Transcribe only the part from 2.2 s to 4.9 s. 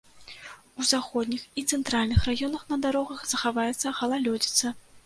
раёнах на дарогах захаваецца галалёдзіца.